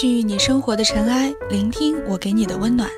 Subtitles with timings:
[0.00, 2.88] 去你生活的尘埃，聆听我给你的温暖。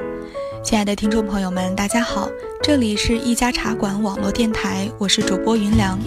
[0.62, 2.28] 亲爱的听众朋友们，大家好，
[2.62, 5.98] 这里是一家茶馆网络电台，我是主播云良。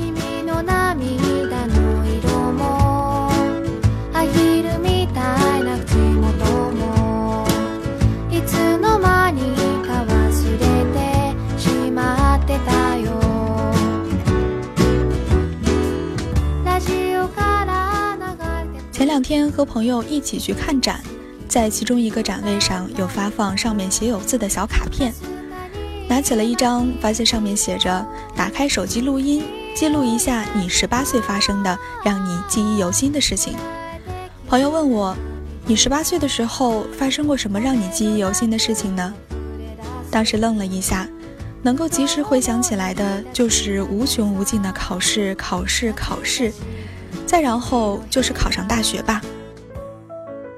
[19.23, 21.01] 天和朋友一起去看展，
[21.47, 25.13] 在其中一个展位上有发放上面写有字的小卡片，
[26.09, 33.55] 拿起了一张，发现上面写着：“打开手机录音，记录一下你十八岁发生的让你记忆犹新的事情。”
[34.45, 35.15] 朋友问我
[35.65, 39.13] ：“你十八岁的时候发生过什么让你记忆犹新的事情呢？”
[40.11, 41.07] 当时愣了一下，
[41.61, 46.51] 能够及时回想起来的就是无穷无尽的考试、考试、考试。
[47.33, 49.19] 再然后就是考上大学吧。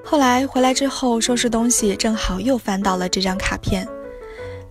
[0.04, 3.88] 后来回来之后收拾东西，正好又翻到了这张卡片，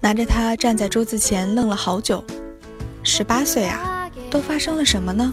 [0.00, 2.22] 拿着它站在桌子前愣了好久。
[3.02, 5.32] 十八岁啊，都发生了什么呢？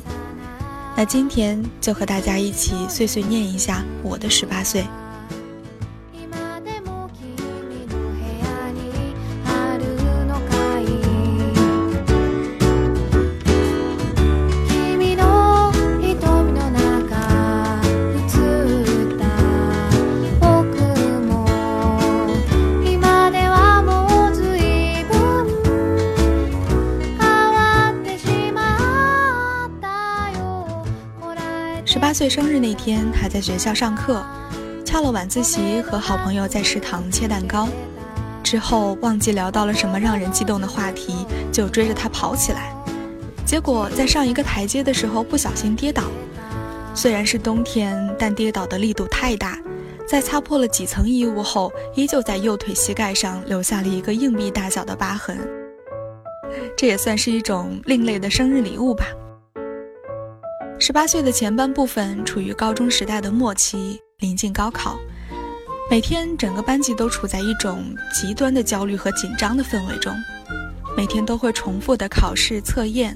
[0.96, 4.86] 那今天就和大家一起碎碎念一下我的十八岁。
[32.12, 34.22] 八岁生日那天，还在学校上课，
[34.84, 37.70] 翘了晚自习，和好朋友在食堂切蛋糕。
[38.44, 42.76] 之后忘记聊到了什么让人激动的话题，就追着他跑起来。
[43.46, 46.04] 结果在上一个台阶的时候不小心跌倒，
[46.94, 49.58] 虽然是冬天，但跌倒的力度太大，
[50.06, 55.40] 在擦破了几层衣物后，依旧在右腿膝盖上留下了一个硬币大小的疤痕。
[56.76, 59.06] 这也算是一种另类的生日礼物吧。
[60.84, 64.98] 十八岁的前半部分处于高中时代的末期，临近高考，
[65.92, 70.12] 每天整个班级都处在一种极端的焦虑和紧张的氛围中，
[70.98, 73.16] 每天都会重复的考试测验，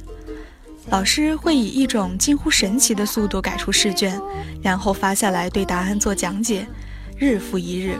[0.91, 4.21] 老师会以一种近乎神奇的速度改出试卷，
[4.61, 6.67] 然后发下来对答案做讲解，
[7.17, 7.97] 日复一日，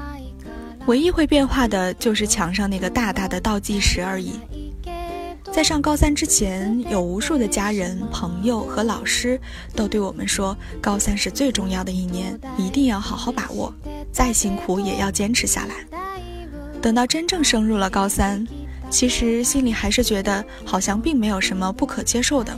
[0.85, 4.39] 唯一会变化的就是墙上那个大大的倒计时而已。
[5.55, 9.39] 在上高三之前，有无数的家人、朋友和老师
[9.73, 13.73] 都对我们说，高三是最重要的一年，一定要好好把握，
[14.11, 16.01] 再辛苦也要坚持下来。
[16.81, 18.45] 等到真正升入了高三，
[18.89, 22.53] 其实心里还是觉得好像并没有什么不可接受的，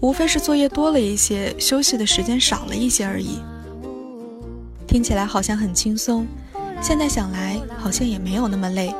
[0.00, 3.40] 无非是作业多了一些，休息的时间少了一些而已。
[4.86, 6.26] 听起来好像很轻松，
[6.80, 8.90] 现在想来好像也没有那么累，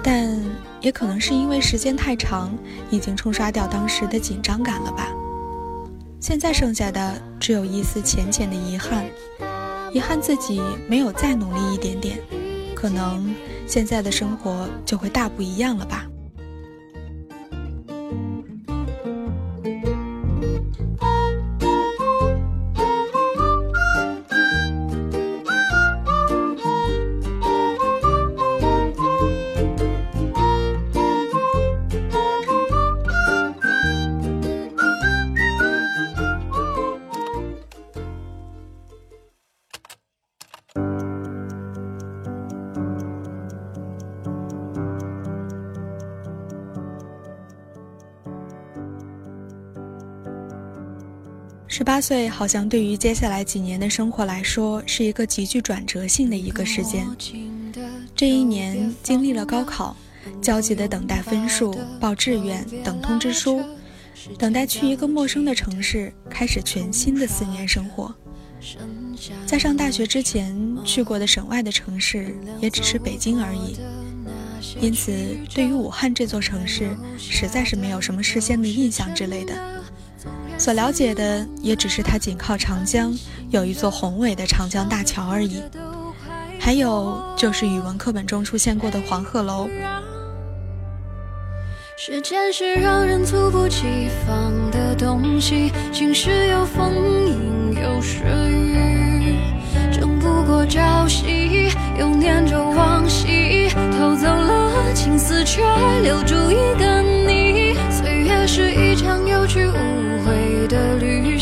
[0.00, 0.40] 但。
[0.80, 2.56] 也可能是因为时间太长，
[2.90, 5.08] 已经冲刷掉当时的紧张感了吧。
[6.20, 9.04] 现在剩下的只有一丝浅浅的遗憾，
[9.92, 12.18] 遗憾自己没有再努力一点点，
[12.74, 13.34] 可能
[13.66, 16.06] 现在的生活就会大不一样了吧。
[51.78, 57.06] 十八岁好像对于接下来几年的生活来说，是一个极具转折性的一个时间。
[58.16, 59.96] 这一年经历了高考，
[60.42, 63.62] 焦急的等待分数、报志愿、等通知书，
[64.36, 68.12] 等待去一个陌生的城市，开始全新的四年生活。
[69.46, 70.52] 在上大学之前
[70.84, 73.76] 去过的省外的城市，也只是北京而已。
[74.80, 75.12] 因此，
[75.54, 79.77] 对于武汉这座城市，实在是没有什么事先的印象之类的。
[80.68, 83.10] 所了解的也只是它紧靠长江，
[83.48, 85.62] 有一座宏伟的长江大桥而已。
[86.60, 89.66] 还有就是语文课本中出现过的黄鹤楼。
[91.96, 96.92] 时间是让人猝不及防的东西，晴时有风，
[97.26, 98.18] 阴有时
[98.50, 99.38] 雨，
[99.90, 105.62] 争不过朝夕，又念着往昔，偷走了青丝，却
[106.02, 107.74] 留住一个你。
[107.90, 108.87] 岁月是一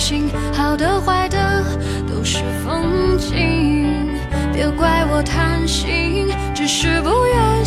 [0.07, 0.31] 心。
[0.53, 1.65] 好的坏的
[2.09, 4.15] 都是风景。
[4.53, 7.67] 别怪我贪心，只是不愿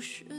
[0.00, 0.30] 阴有时雨。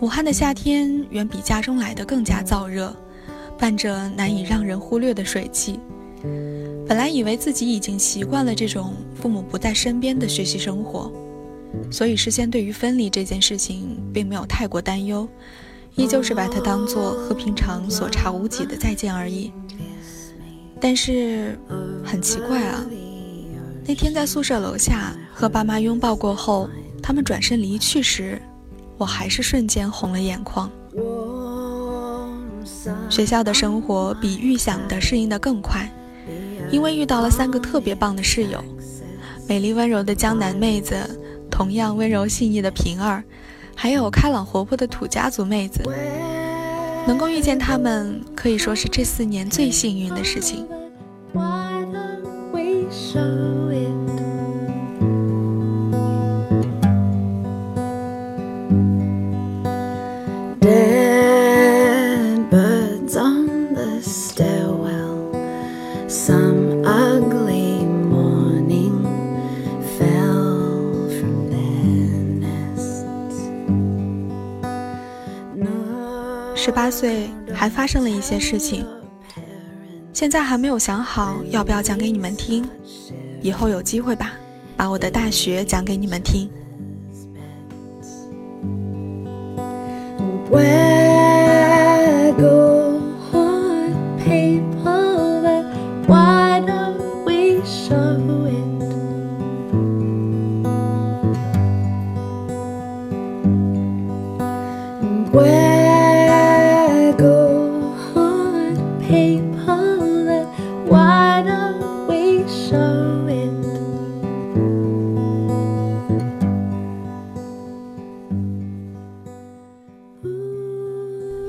[0.00, 2.94] 武汉的夏天远比家中来的更加燥热，
[3.58, 5.80] 伴着难以让人忽略的水汽。
[6.86, 11.12] 本来以为自己已经习惯了这种父母不在身边的学习生活，
[11.90, 15.28] 所以事先对于分离这件事情并没有太过担忧，
[15.94, 19.52] 依旧是把它当做和平常所差无几的再见而已。
[20.80, 21.58] 但是
[22.04, 22.84] 很奇怪啊，
[23.86, 26.68] 那天在宿舍楼下和爸妈拥抱过后，
[27.02, 28.40] 他们转身离去时，
[28.96, 30.70] 我还是瞬间红了眼眶。
[33.10, 35.90] 学校的生活比预想的适应的更快。
[36.70, 38.62] 因为遇到了三个特别棒的室友，
[39.48, 40.94] 美丽温柔的江南妹子，
[41.50, 43.24] 同样温柔细腻的平儿，
[43.74, 45.82] 还有开朗活泼的土家族妹子。
[47.06, 50.66] 能够遇见他们，可以说是这四年最幸运的事情。
[77.58, 78.86] 还发生了一些事情，
[80.12, 82.64] 现在还没有想好要不要讲给你们听，
[83.42, 84.34] 以后有机会吧，
[84.76, 86.48] 把我的大学讲给你们听。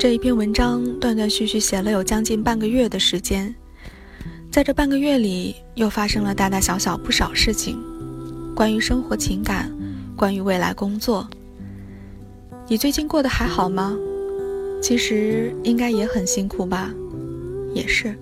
[0.10, 3.54] 这一篇文章断断续续写了有将近半个月的时间，
[4.50, 7.80] 在这半个月里，又发生了大大小小不少事情，
[8.56, 9.72] 关于生活、情感，
[10.16, 11.30] 关于未来、工作。
[12.68, 13.96] 你最近过得还好吗？
[14.82, 16.92] 其实应该也很辛苦吧，
[17.76, 18.18] 也是，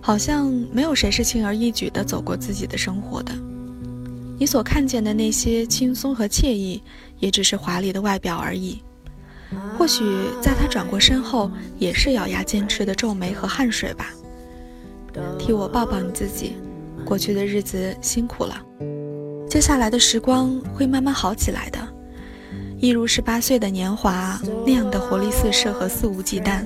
[0.00, 3.32] 好像没有谁是轻而易举的走过自己的生活的。
[4.38, 6.80] 你所看见的那些轻松和惬意，
[7.18, 8.80] 也只是华丽的外表而已。
[9.78, 10.04] 或许
[10.40, 14.10] 在他转过身后，也是咬牙坚持的皱眉和汗水吧。
[15.38, 16.56] 替我抱抱你自己，
[17.04, 18.60] 过去的日子辛苦了，
[19.48, 21.78] 接下来的时光会慢慢好起来的。
[22.78, 26.64] 一如十八岁的年华那样的活力四射和肆无忌惮，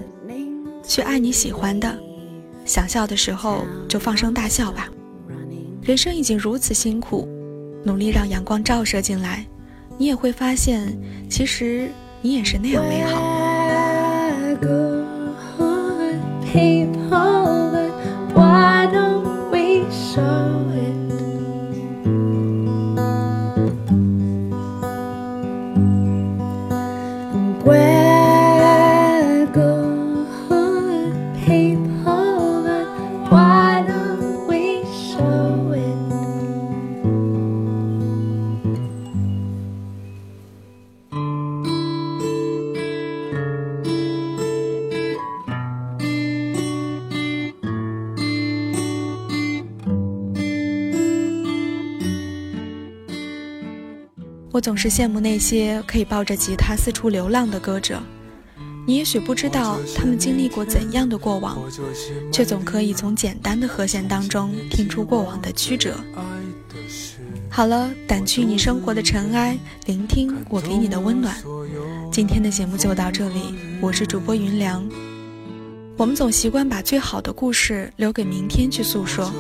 [0.83, 1.97] 去爱你喜欢的，
[2.65, 4.89] 想笑的时候就放声大笑吧。
[5.83, 7.29] 人生已经如此辛苦，
[7.85, 9.47] 努力让阳光照射进来，
[9.97, 11.89] 你也会发现，其实。
[12.23, 13.41] 你也是那样美好。
[54.61, 58.01] 总是羡慕那些可以抱着吉他四处流浪的歌者，
[58.87, 61.59] 你也许不知道他们经历过怎样的过往，
[62.33, 65.95] 却总可以从简单的和弦当中听出过往的曲折。
[67.49, 71.35] 好了，掸去你生活的尘埃，聆听我给你的温暖。
[72.13, 74.89] 今天的节目就到这里，我是主播云良。
[76.01, 79.31] 我们总习惯把最好的故事留给明天去诉说，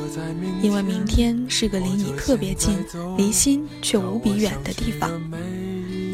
[0.60, 2.76] 因为明天是个离你特别近、
[3.16, 5.10] 离心却无比远的地方。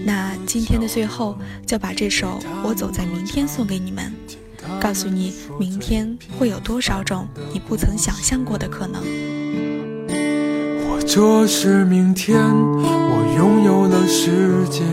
[0.04, 1.36] 那今天的最后，
[1.66, 2.28] 就把这首
[2.62, 4.14] 《我走在明天》送给你们，
[4.80, 9.02] 告诉你明天会有多少种你不曾想象过的可能。
[10.88, 14.84] 或者是明天，我拥有了世界，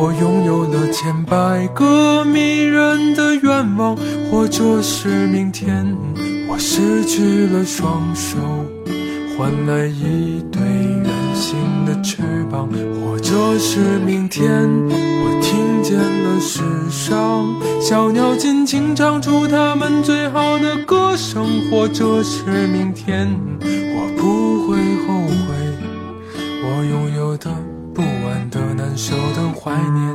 [0.00, 3.96] 我拥有了千百个迷人的愿望；
[4.30, 5.84] 或者是明天，
[6.48, 8.38] 我失去了双手。
[9.36, 12.68] 换来一对圆形的翅膀，
[13.02, 14.48] 或者是明天，
[14.88, 17.44] 我听见了世上
[17.80, 23.28] 小鸟尽情唱出它们最好的歌声，或者是明天，
[23.60, 24.78] 我不会
[25.08, 25.56] 后悔
[26.62, 27.50] 我拥有的
[29.68, 30.08] 怀念。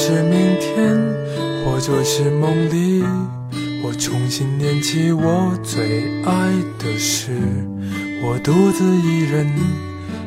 [0.00, 0.96] 是明天，
[1.64, 3.02] 或者是梦里，
[3.82, 7.30] 我重新念起我最爱的事。
[8.22, 9.46] 我独自一人，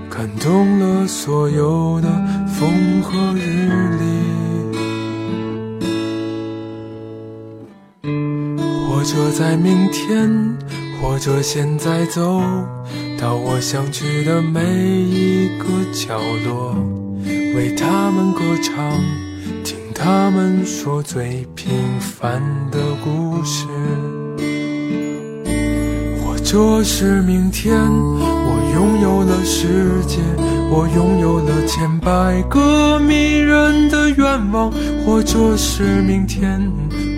[0.10, 2.08] 看懂了所有的
[2.48, 3.68] 风和日
[4.00, 4.04] 丽。
[8.88, 10.58] 或者在明天，
[11.02, 12.42] 或者现在走
[13.20, 16.74] 到我想去的每一个角落，
[17.26, 19.31] 为他们歌唱。
[20.04, 22.42] 他们说最平凡
[22.72, 23.68] 的故事，
[26.20, 30.18] 或者是明天，我拥有了世界，
[30.72, 34.72] 我拥有了千百个迷人的愿望；
[35.06, 36.60] 或者是明天，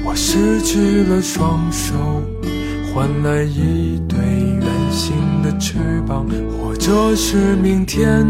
[0.04, 1.94] 我失去了双手，
[2.94, 5.76] 换来一对圆形的翅
[6.06, 6.26] 膀；
[6.60, 8.28] 或者是明天。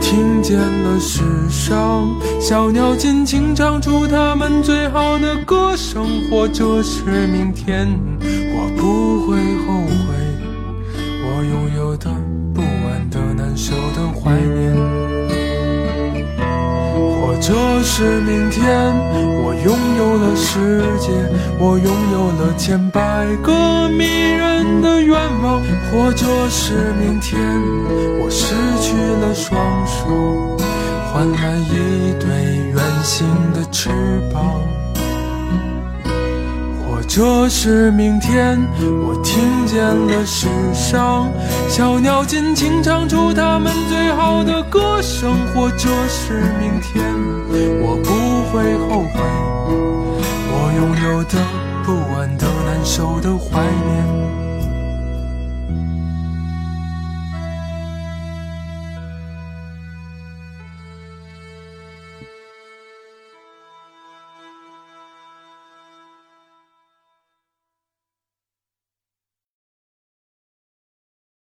[0.00, 2.08] 听见了世上
[2.40, 7.88] 小鸟尽情唱出它们最好的歌声，或者是明天，
[8.20, 9.36] 我不会
[9.66, 10.14] 后悔
[11.24, 12.10] 我拥有的
[12.54, 15.05] 不安的难受的怀念。
[17.40, 18.64] 这是明天，
[19.42, 21.12] 我拥有了世界，
[21.58, 27.38] 我拥有了千百个迷人的愿望；或者是明天，
[28.20, 30.56] 我失去了双手，
[31.12, 32.26] 换来一对
[32.72, 33.90] 圆形的翅
[34.32, 34.42] 膀；
[37.08, 41.30] 这是明天，我听见了世上
[41.68, 47.02] 小鸟尽情唱出它们最好的歌声；或者是明天，
[47.80, 48.10] 我不
[48.52, 49.20] 会后悔
[50.52, 51.38] 我拥有的
[51.84, 54.45] 不安的难受的怀念。